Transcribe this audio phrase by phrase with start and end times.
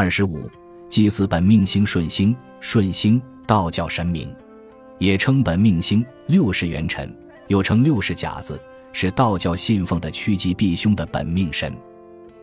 [0.00, 0.48] 二十五，
[0.88, 4.32] 祭祀本命星顺星，顺星道教神明，
[4.98, 7.12] 也称本命星、六十元辰，
[7.48, 11.76] 又称六十甲子，是道教信奉的趋吉避凶的本命神。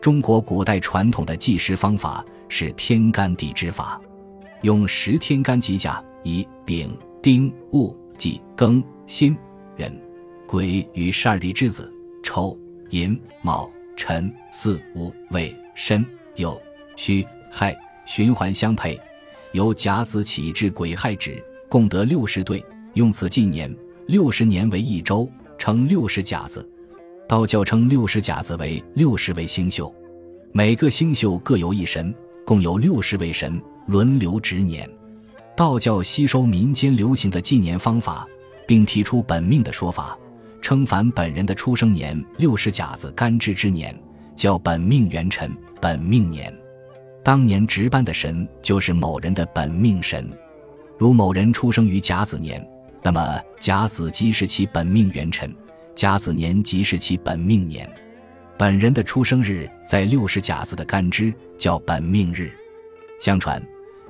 [0.02, 3.98] 中国古代传统的祭祀方法是天干地支法，
[4.60, 9.34] 用十天干吉甲，乙、丙、丁、戊、己、庚、辛、
[9.78, 9.90] 壬、
[10.46, 11.90] 癸与十二地支子，
[12.22, 12.54] 丑、
[12.90, 13.66] 寅、卯、
[13.96, 16.04] 辰、巳、午、未、申、
[16.36, 16.54] 酉、
[16.96, 17.26] 戌、
[17.58, 19.00] 亥循环相配，
[19.52, 23.74] 由甲子起至癸亥止，共得六十对，用此纪年。
[24.06, 26.68] 六十年为一周，称六十甲子。
[27.26, 29.90] 道教称六十甲子为六十位星宿，
[30.52, 34.86] 每个星宿各有一神，共有六十位神轮流值年。
[35.56, 38.28] 道教吸收民间流行的纪年方法，
[38.66, 40.14] 并提出本命的说法，
[40.60, 43.98] 称凡本人的出生年六十甲子干支之年，
[44.36, 46.54] 叫本命元辰、本命年。
[47.26, 50.30] 当年值班的神就是某人的本命神。
[50.96, 52.64] 如某人出生于甲子年，
[53.02, 55.52] 那么甲子即是其本命元辰。
[55.92, 57.92] 甲子年即是其本命年，
[58.56, 62.48] 本人的出生日在六十甲子的干支，叫本命日。
[63.18, 63.60] 相传，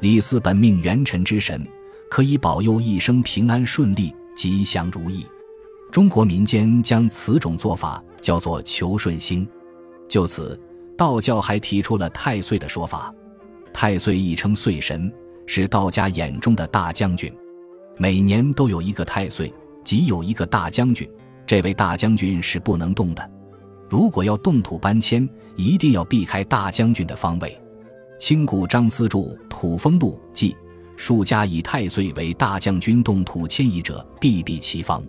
[0.00, 1.66] 李四本命元辰之神，
[2.10, 5.24] 可以保佑一生平安顺利、吉祥如意。
[5.90, 9.48] 中国民间将此种做法叫做求顺星。
[10.06, 10.60] 就此，
[10.96, 13.14] 道教还提出了太岁的说法。
[13.72, 15.12] 太岁亦称岁神，
[15.46, 17.32] 是道家眼中的大将军。
[17.98, 19.52] 每年都有一个太岁，
[19.84, 21.08] 即有一个大将军。
[21.46, 23.30] 这位大将军是不能动的，
[23.88, 27.56] 如果要动土搬迁，一定要避开大将军的方位。
[28.18, 30.56] 清古张思著《土风录》记：
[30.96, 35.02] 数家以太岁为大将军动土迁移者，必避其方。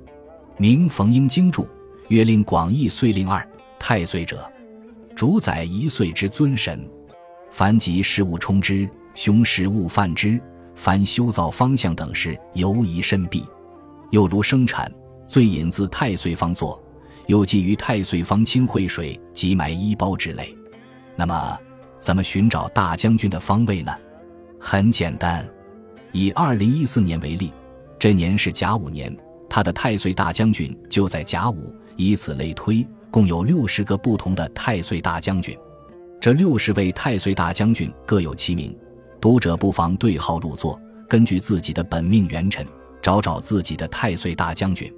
[0.57, 1.67] 明冯英经注：
[2.09, 3.47] 曰令广义岁令二
[3.79, 4.47] 太岁者，
[5.17, 6.87] 主宰一岁之尊神，
[7.49, 10.39] 凡及事物冲之，凶时勿犯之，
[10.75, 13.43] 凡修造方向等事，尤宜慎避。
[14.11, 14.91] 又如生产。
[15.25, 16.79] 最引自太岁方作，
[17.25, 20.55] 又基于太岁方清会水及埋衣包之类。
[21.15, 21.59] 那么，
[21.97, 23.91] 怎么寻找大将军的方位呢？
[24.59, 25.43] 很简单，
[26.11, 27.51] 以二零一四年为例，
[27.97, 29.13] 这年是甲午年，
[29.49, 31.73] 他的太岁大将军就在甲午。
[31.95, 35.57] 以此类推，共有六十个不同的太岁大将军。
[36.19, 38.75] 这六十位太岁大将军各有其名，
[39.21, 42.65] 读者不妨对号入座，根据自己的本命元辰，
[43.01, 44.91] 找找自己的太岁大将军。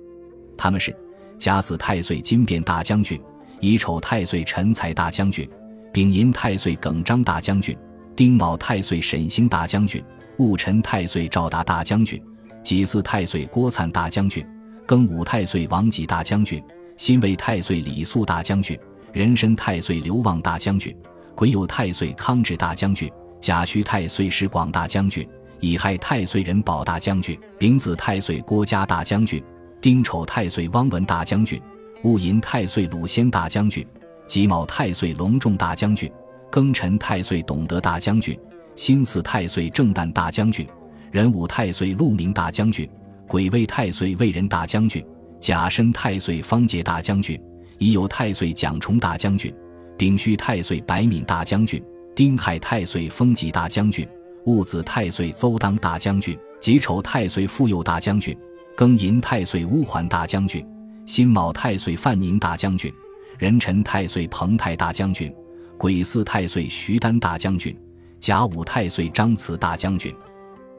[0.57, 0.95] 他们是
[1.37, 3.21] 甲子太岁金变大将军，
[3.59, 5.47] 乙丑太岁陈才大将军，
[5.91, 7.77] 丙寅太岁耿章大将军，
[8.15, 10.03] 丁卯太岁沈星大将军，
[10.37, 12.21] 戊辰太岁赵达大将军，
[12.63, 14.45] 己巳太岁郭灿大将军，
[14.87, 16.63] 庚午太岁王吉大将军，
[16.99, 18.77] 辛未太岁李肃大将军，
[19.13, 20.93] 壬申太岁刘旺大将军，
[21.33, 25.25] 癸酉太岁康志大将军，甲戌太岁石广大将军，
[25.61, 29.41] 乙亥太岁任宝大将军，丙子太岁郭嘉大将军。
[29.79, 31.57] 丁丑太岁汪文大将军，
[32.03, 33.87] 戊寅太岁鲁先大将军，
[34.27, 36.11] 己卯太岁隆重大将军，
[36.51, 38.37] 庚辰太岁董德大将军，
[38.75, 40.67] 辛巳太岁郑旦大将军，
[41.13, 42.85] 壬午太岁陆明大将军，
[43.25, 45.01] 癸未太岁魏仁大将军，
[45.39, 47.41] 甲申太岁方杰大将军，
[47.77, 49.53] 乙酉太岁蒋崇大将军，
[49.97, 51.81] 丙戌太岁白敏大将军，
[52.15, 54.07] 丁亥太岁封吉大将军，
[54.45, 58.37] 戊子太岁邹当大将军，己丑太岁傅佑大将军。
[58.75, 60.65] 庚寅太岁乌桓大将军，
[61.05, 62.93] 辛卯太岁范宁大将军，
[63.37, 65.33] 壬辰太岁彭泰大将军，
[65.77, 67.77] 癸巳太岁徐丹大将军，
[68.21, 70.15] 甲午太岁张慈大将军，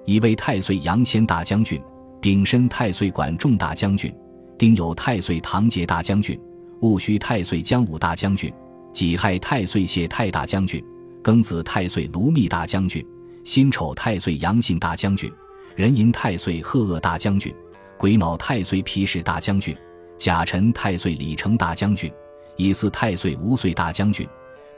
[0.07, 1.79] 乙未太岁杨先大将军，
[2.23, 4.11] 丙申太岁管仲大将军，
[4.61, 6.39] 丁酉太岁唐杰大将军，
[6.81, 8.53] 戊戌太岁姜武大将军，
[8.93, 10.85] 己亥太岁谢太大将军，
[11.25, 13.03] 庚子太岁卢密大将军，
[13.43, 15.33] 辛丑太岁杨信大将军，
[15.77, 17.51] 壬寅太岁贺鄂大将军。
[17.97, 19.75] 癸卯太岁皮氏大将军，
[20.19, 22.13] 甲辰太岁李成大将军，
[22.57, 24.29] 乙巳太岁吴岁大将军，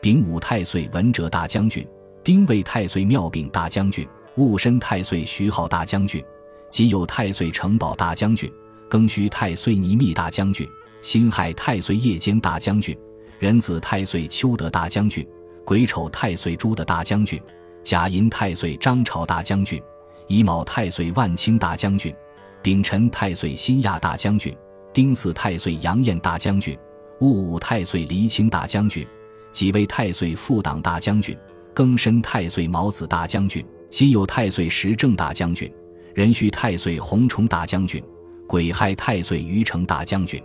[0.01, 1.85] 丙午太岁文哲大将军，
[2.23, 4.07] 丁未太岁妙炳大将军，
[4.37, 6.25] 戊申太岁徐浩大将军，
[6.71, 8.49] 己酉太岁城堡大将军，
[8.93, 10.69] 庚戌太岁倪密大将军，
[11.01, 12.95] 辛亥太岁夜间大将军，
[13.39, 15.27] 壬子太岁邱德大将军，
[15.65, 17.41] 癸丑太岁朱的大将军，
[17.83, 19.83] 甲寅太岁张朝大将军，
[20.27, 22.15] 乙卯太岁万清大将军。
[22.63, 24.55] 丙辰太岁辛亚大将军，
[24.93, 26.79] 丁巳太岁杨彦大将军，
[27.21, 29.07] 戊午太岁黎清大将军，
[29.53, 31.35] 己未太岁副党大将军，
[31.75, 35.73] 庚申太岁毛子大将军，辛酉太岁时正大将军，
[36.13, 38.05] 壬戌太岁洪崇大将军，
[38.53, 40.39] 癸亥太岁于成大将军。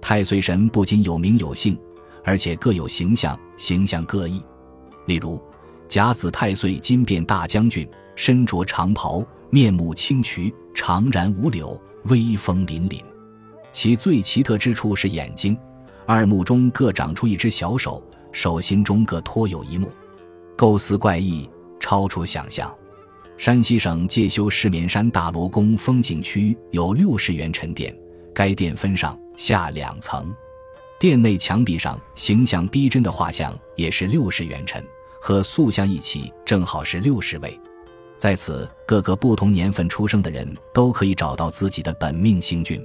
[0.00, 1.78] 太岁神不仅有名有姓，
[2.24, 4.42] 而且各有形象，形象各异。
[5.04, 5.40] 例如，
[5.86, 13.00] 甲子太岁金变大将军，身着长袍，面目清癯，长髯五柳，威风凛凛。
[13.70, 15.56] 其最奇特之处是眼睛，
[16.04, 18.02] 二目中各长出一只小手，
[18.32, 19.88] 手心中各托有一目，
[20.56, 22.74] 构思怪异，超出想象。
[23.38, 27.94] 山西省介休石棉山大罗宫风景区有六十元辰殿，
[28.34, 30.34] 该殿分上下两层，
[30.98, 34.82] 殿内墙壁上形象逼真的画像也是六十元辰。
[35.20, 37.58] 和塑像一起，正好是六十位。
[38.16, 42.80] 在此，各个不同年份出生的人都可以找到自己的本命星君。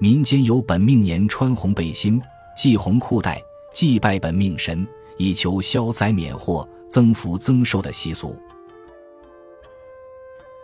[0.00, 2.20] 民间有本命年穿红背心、
[2.56, 3.42] 系红裤带、
[3.72, 4.86] 祭拜本命神，
[5.18, 8.34] 以求消灾免祸、增福增寿的习俗。